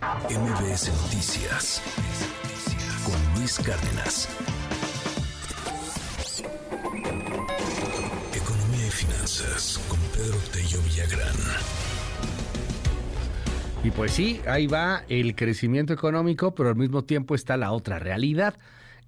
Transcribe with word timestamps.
MBS 0.00 0.90
Noticias 1.02 1.82
con 3.04 3.38
Luis 3.38 3.58
Cárdenas. 3.58 4.28
Economía 8.34 8.86
y 8.86 8.90
finanzas 8.90 9.78
con 9.88 9.98
Pedro 10.14 10.38
Tello 10.52 10.80
Villagrán. 10.84 11.36
Y 13.84 13.90
pues 13.90 14.12
sí, 14.12 14.40
ahí 14.46 14.66
va 14.66 15.04
el 15.10 15.34
crecimiento 15.36 15.92
económico, 15.92 16.54
pero 16.54 16.70
al 16.70 16.76
mismo 16.76 17.04
tiempo 17.04 17.34
está 17.34 17.58
la 17.58 17.72
otra 17.72 17.98
realidad. 17.98 18.54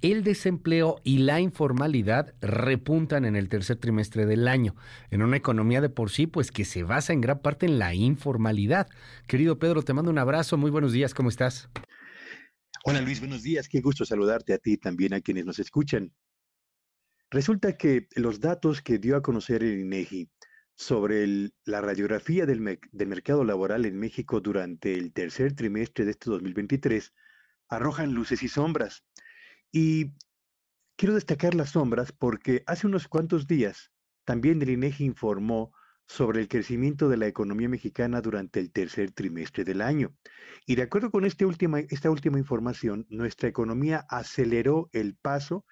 El 0.00 0.22
desempleo 0.22 1.00
y 1.02 1.18
la 1.18 1.40
informalidad 1.40 2.32
repuntan 2.40 3.24
en 3.24 3.34
el 3.34 3.48
tercer 3.48 3.78
trimestre 3.78 4.26
del 4.26 4.46
año, 4.46 4.76
en 5.10 5.22
una 5.22 5.36
economía 5.36 5.80
de 5.80 5.88
por 5.88 6.10
sí, 6.10 6.28
pues 6.28 6.52
que 6.52 6.64
se 6.64 6.84
basa 6.84 7.12
en 7.12 7.20
gran 7.20 7.40
parte 7.40 7.66
en 7.66 7.80
la 7.80 7.94
informalidad. 7.94 8.88
Querido 9.26 9.58
Pedro, 9.58 9.82
te 9.82 9.94
mando 9.94 10.12
un 10.12 10.18
abrazo, 10.18 10.56
muy 10.56 10.70
buenos 10.70 10.92
días, 10.92 11.14
¿cómo 11.14 11.28
estás? 11.28 11.68
Hola 12.84 13.00
Luis, 13.00 13.18
buenos 13.18 13.42
días, 13.42 13.68
qué 13.68 13.80
gusto 13.80 14.04
saludarte 14.04 14.54
a 14.54 14.58
ti 14.58 14.74
y 14.74 14.76
también 14.76 15.14
a 15.14 15.20
quienes 15.20 15.44
nos 15.44 15.58
escuchan. 15.58 16.12
Resulta 17.28 17.76
que 17.76 18.06
los 18.14 18.38
datos 18.38 18.80
que 18.80 18.98
dio 18.98 19.16
a 19.16 19.22
conocer 19.22 19.64
el 19.64 19.80
INEGI 19.80 20.30
sobre 20.76 21.50
la 21.64 21.80
radiografía 21.80 22.46
del, 22.46 22.60
mercado 22.60 23.42
laboral 23.42 23.84
en 23.84 23.98
México 23.98 24.40
durante 24.40 24.94
el 24.94 25.12
tercer 25.12 25.54
trimestre 25.54 26.04
de 26.04 26.12
este 26.12 26.30
2023 26.30 27.12
arrojan 27.68 28.14
luces 28.14 28.44
y 28.44 28.48
sombras. 28.48 29.02
Y 29.70 30.12
quiero 30.96 31.14
destacar 31.14 31.54
las 31.54 31.70
sombras 31.70 32.12
porque 32.12 32.62
hace 32.66 32.86
unos 32.86 33.08
cuantos 33.08 33.46
días 33.46 33.90
también 34.24 34.60
el 34.62 34.70
INEGI 34.70 35.04
informó 35.04 35.72
sobre 36.06 36.40
el 36.40 36.48
crecimiento 36.48 37.08
de 37.08 37.18
la 37.18 37.26
economía 37.26 37.68
mexicana 37.68 38.22
durante 38.22 38.60
el 38.60 38.72
tercer 38.72 39.12
trimestre 39.12 39.64
del 39.64 39.82
año. 39.82 40.14
Y 40.66 40.74
de 40.74 40.82
acuerdo 40.82 41.10
con 41.10 41.24
este 41.26 41.46
esta 41.90 42.10
última 42.10 42.38
información, 42.38 43.06
nuestra 43.10 43.48
economía 43.48 44.06
aceleró 44.08 44.88
el 44.92 45.16
paso 45.16 45.66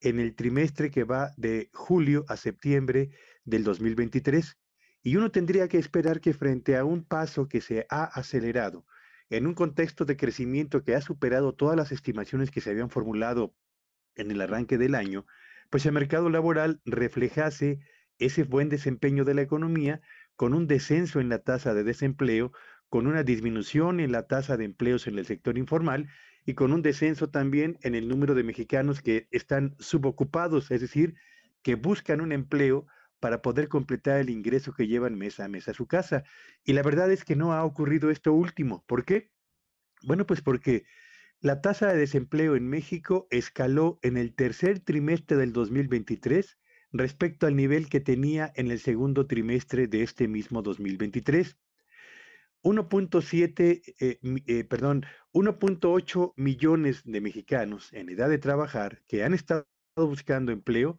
en 0.00 0.20
el 0.20 0.34
trimestre 0.36 0.90
que 0.90 1.04
va 1.04 1.32
de 1.36 1.70
julio 1.72 2.24
a 2.28 2.36
septiembre 2.36 3.10
del 3.44 3.64
2023. 3.64 4.56
Y 5.02 5.16
uno 5.16 5.30
tendría 5.30 5.68
que 5.68 5.78
esperar 5.78 6.20
que 6.20 6.34
frente 6.34 6.76
a 6.76 6.84
un 6.84 7.04
paso 7.04 7.48
que 7.48 7.62
se 7.62 7.86
ha 7.88 8.04
acelerado, 8.04 8.84
en 9.30 9.46
un 9.46 9.54
contexto 9.54 10.04
de 10.04 10.16
crecimiento 10.16 10.82
que 10.82 10.94
ha 10.94 11.00
superado 11.00 11.54
todas 11.54 11.76
las 11.76 11.92
estimaciones 11.92 12.50
que 12.50 12.60
se 12.60 12.70
habían 12.70 12.90
formulado 12.90 13.54
en 14.14 14.30
el 14.30 14.40
arranque 14.40 14.78
del 14.78 14.94
año, 14.94 15.26
pues 15.70 15.84
el 15.86 15.92
mercado 15.92 16.30
laboral 16.30 16.80
reflejase 16.84 17.80
ese 18.18 18.44
buen 18.44 18.68
desempeño 18.68 19.24
de 19.24 19.34
la 19.34 19.42
economía 19.42 20.00
con 20.36 20.54
un 20.54 20.66
descenso 20.66 21.20
en 21.20 21.28
la 21.28 21.40
tasa 21.40 21.74
de 21.74 21.84
desempleo, 21.84 22.52
con 22.88 23.06
una 23.06 23.22
disminución 23.22 24.00
en 24.00 24.12
la 24.12 24.26
tasa 24.26 24.56
de 24.56 24.64
empleos 24.64 25.06
en 25.06 25.18
el 25.18 25.26
sector 25.26 25.58
informal 25.58 26.08
y 26.46 26.54
con 26.54 26.72
un 26.72 26.80
descenso 26.80 27.28
también 27.28 27.78
en 27.82 27.94
el 27.94 28.08
número 28.08 28.34
de 28.34 28.44
mexicanos 28.44 29.02
que 29.02 29.28
están 29.30 29.76
subocupados, 29.78 30.70
es 30.70 30.80
decir, 30.80 31.14
que 31.62 31.74
buscan 31.74 32.20
un 32.20 32.32
empleo 32.32 32.86
para 33.20 33.42
poder 33.42 33.68
completar 33.68 34.20
el 34.20 34.30
ingreso 34.30 34.72
que 34.72 34.86
llevan 34.86 35.16
mes 35.16 35.40
a 35.40 35.48
mes 35.48 35.68
a 35.68 35.74
su 35.74 35.86
casa. 35.86 36.24
Y 36.64 36.72
la 36.72 36.82
verdad 36.82 37.10
es 37.10 37.24
que 37.24 37.36
no 37.36 37.52
ha 37.52 37.64
ocurrido 37.64 38.10
esto 38.10 38.32
último. 38.32 38.84
¿Por 38.86 39.04
qué? 39.04 39.30
Bueno, 40.02 40.26
pues 40.26 40.40
porque 40.40 40.84
la 41.40 41.60
tasa 41.60 41.88
de 41.88 41.98
desempleo 41.98 42.56
en 42.56 42.68
México 42.68 43.26
escaló 43.30 43.98
en 44.02 44.16
el 44.16 44.34
tercer 44.34 44.80
trimestre 44.80 45.36
del 45.36 45.52
2023 45.52 46.58
respecto 46.92 47.46
al 47.46 47.56
nivel 47.56 47.88
que 47.88 48.00
tenía 48.00 48.52
en 48.56 48.70
el 48.70 48.80
segundo 48.80 49.26
trimestre 49.26 49.86
de 49.86 50.02
este 50.02 50.28
mismo 50.28 50.62
2023. 50.62 51.56
1.7, 52.62 53.82
eh, 54.00 54.18
eh, 54.46 54.64
perdón, 54.64 55.06
1.8 55.32 56.32
millones 56.36 57.02
de 57.04 57.20
mexicanos 57.20 57.92
en 57.92 58.08
edad 58.08 58.28
de 58.28 58.38
trabajar 58.38 59.02
que 59.06 59.22
han 59.22 59.32
estado 59.32 59.66
buscando 59.96 60.50
empleo 60.50 60.98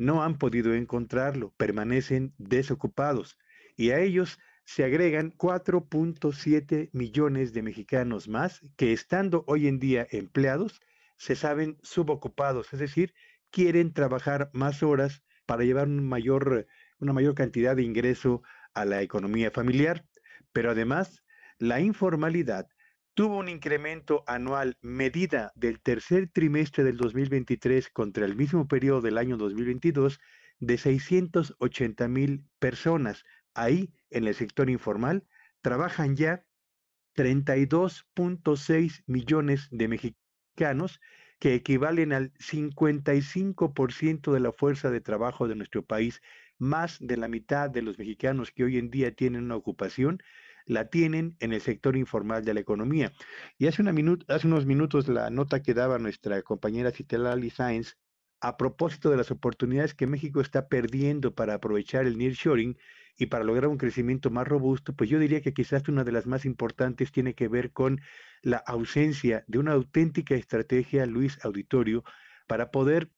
no 0.00 0.22
han 0.22 0.38
podido 0.38 0.72
encontrarlo, 0.72 1.52
permanecen 1.58 2.32
desocupados 2.38 3.36
y 3.76 3.90
a 3.90 4.00
ellos 4.00 4.38
se 4.64 4.82
agregan 4.82 5.30
4.7 5.36 6.88
millones 6.94 7.52
de 7.52 7.62
mexicanos 7.62 8.26
más 8.26 8.62
que 8.78 8.94
estando 8.94 9.44
hoy 9.46 9.68
en 9.68 9.78
día 9.78 10.06
empleados 10.10 10.80
se 11.18 11.36
saben 11.36 11.76
subocupados, 11.82 12.72
es 12.72 12.80
decir, 12.80 13.12
quieren 13.50 13.92
trabajar 13.92 14.48
más 14.54 14.82
horas 14.82 15.22
para 15.44 15.64
llevar 15.64 15.86
mayor, 15.88 16.66
una 16.98 17.12
mayor 17.12 17.34
cantidad 17.34 17.76
de 17.76 17.82
ingreso 17.82 18.42
a 18.72 18.86
la 18.86 19.02
economía 19.02 19.50
familiar. 19.50 20.06
Pero 20.52 20.70
además, 20.70 21.22
la 21.58 21.80
informalidad 21.80 22.68
tuvo 23.20 23.36
un 23.36 23.50
incremento 23.50 24.24
anual 24.26 24.78
medida 24.80 25.52
del 25.54 25.78
tercer 25.82 26.30
trimestre 26.32 26.84
del 26.84 26.96
2023 26.96 27.90
contra 27.90 28.24
el 28.24 28.34
mismo 28.34 28.66
periodo 28.66 29.02
del 29.02 29.18
año 29.18 29.36
2022 29.36 30.18
de 30.58 30.78
680 30.78 32.08
mil 32.08 32.46
personas. 32.58 33.24
Ahí, 33.52 33.92
en 34.08 34.26
el 34.26 34.34
sector 34.34 34.70
informal, 34.70 35.26
trabajan 35.60 36.16
ya 36.16 36.46
32.6 37.14 39.02
millones 39.04 39.68
de 39.70 39.88
mexicanos, 39.88 40.98
que 41.38 41.54
equivalen 41.54 42.14
al 42.14 42.32
55% 42.38 44.32
de 44.32 44.40
la 44.40 44.52
fuerza 44.52 44.90
de 44.90 45.02
trabajo 45.02 45.46
de 45.46 45.56
nuestro 45.56 45.84
país. 45.84 46.22
Más 46.56 46.96
de 47.00 47.18
la 47.18 47.28
mitad 47.28 47.68
de 47.68 47.82
los 47.82 47.98
mexicanos 47.98 48.50
que 48.50 48.64
hoy 48.64 48.78
en 48.78 48.88
día 48.88 49.14
tienen 49.14 49.44
una 49.44 49.56
ocupación 49.56 50.22
la 50.66 50.88
tienen 50.88 51.36
en 51.40 51.52
el 51.52 51.60
sector 51.60 51.96
informal 51.96 52.44
de 52.44 52.54
la 52.54 52.60
economía. 52.60 53.12
Y 53.58 53.66
hace, 53.66 53.82
una 53.82 53.94
hace 54.28 54.46
unos 54.46 54.66
minutos 54.66 55.08
la 55.08 55.30
nota 55.30 55.62
que 55.62 55.74
daba 55.74 55.98
nuestra 55.98 56.42
compañera 56.42 56.90
Citlali 56.90 57.50
Sáenz 57.50 57.96
a 58.40 58.56
propósito 58.56 59.10
de 59.10 59.16
las 59.16 59.30
oportunidades 59.30 59.94
que 59.94 60.06
México 60.06 60.40
está 60.40 60.68
perdiendo 60.68 61.34
para 61.34 61.54
aprovechar 61.54 62.06
el 62.06 62.16
nearshoring 62.16 62.78
y 63.16 63.26
para 63.26 63.44
lograr 63.44 63.68
un 63.68 63.76
crecimiento 63.76 64.30
más 64.30 64.48
robusto, 64.48 64.94
pues 64.94 65.10
yo 65.10 65.18
diría 65.18 65.42
que 65.42 65.52
quizás 65.52 65.86
una 65.88 66.04
de 66.04 66.12
las 66.12 66.26
más 66.26 66.46
importantes 66.46 67.12
tiene 67.12 67.34
que 67.34 67.48
ver 67.48 67.70
con 67.72 68.00
la 68.40 68.56
ausencia 68.56 69.44
de 69.46 69.58
una 69.58 69.72
auténtica 69.72 70.34
estrategia, 70.34 71.04
Luis 71.04 71.38
Auditorio, 71.44 72.02
para 72.46 72.70
poder 72.70 73.10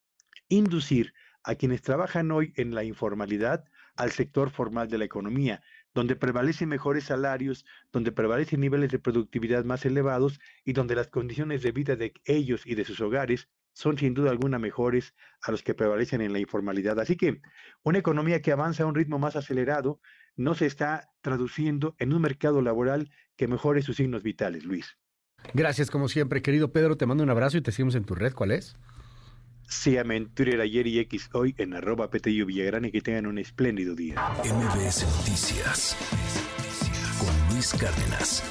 inducir 0.48 1.14
a 1.44 1.54
quienes 1.54 1.82
trabajan 1.82 2.30
hoy 2.30 2.52
en 2.56 2.74
la 2.74 2.84
informalidad 2.84 3.64
al 3.96 4.10
sector 4.10 4.50
formal 4.50 4.88
de 4.88 4.98
la 4.98 5.04
economía 5.04 5.62
donde 5.94 6.16
prevalecen 6.16 6.68
mejores 6.68 7.04
salarios, 7.04 7.64
donde 7.92 8.12
prevalecen 8.12 8.60
niveles 8.60 8.90
de 8.90 8.98
productividad 8.98 9.64
más 9.64 9.84
elevados 9.84 10.40
y 10.64 10.72
donde 10.72 10.94
las 10.94 11.08
condiciones 11.08 11.62
de 11.62 11.72
vida 11.72 11.96
de 11.96 12.14
ellos 12.24 12.66
y 12.66 12.74
de 12.74 12.84
sus 12.84 13.00
hogares 13.00 13.48
son 13.74 13.96
sin 13.96 14.14
duda 14.14 14.30
alguna 14.30 14.58
mejores 14.58 15.14
a 15.42 15.50
los 15.50 15.62
que 15.62 15.74
prevalecen 15.74 16.20
en 16.20 16.32
la 16.32 16.38
informalidad. 16.38 16.98
Así 17.00 17.16
que 17.16 17.40
una 17.82 17.98
economía 17.98 18.42
que 18.42 18.52
avanza 18.52 18.82
a 18.82 18.86
un 18.86 18.94
ritmo 18.94 19.18
más 19.18 19.36
acelerado 19.36 20.00
no 20.36 20.54
se 20.54 20.66
está 20.66 21.10
traduciendo 21.20 21.94
en 21.98 22.12
un 22.12 22.22
mercado 22.22 22.60
laboral 22.62 23.10
que 23.36 23.48
mejore 23.48 23.82
sus 23.82 23.96
signos 23.96 24.22
vitales, 24.22 24.64
Luis. 24.64 24.98
Gracias, 25.54 25.90
como 25.90 26.08
siempre, 26.08 26.42
querido 26.42 26.72
Pedro. 26.72 26.96
Te 26.96 27.06
mando 27.06 27.24
un 27.24 27.30
abrazo 27.30 27.58
y 27.58 27.62
te 27.62 27.72
seguimos 27.72 27.94
en 27.94 28.04
tu 28.04 28.14
red. 28.14 28.32
¿Cuál 28.32 28.52
es? 28.52 28.76
En 29.84 30.28
Twitter 30.28 30.60
ayer 30.60 30.86
y 30.86 30.98
X 31.00 31.30
hoy 31.32 31.54
en 31.58 31.74
arroba 31.74 32.08
Petello 32.08 32.46
Villagrán 32.46 32.84
y 32.84 32.92
que 32.92 33.00
tengan 33.00 33.26
un 33.26 33.38
espléndido 33.38 33.96
día. 33.96 34.14
MBS 34.44 35.04
Noticias 35.18 35.96
con 37.18 37.54
Luis 37.54 37.72
Cárdenas. 37.72 38.44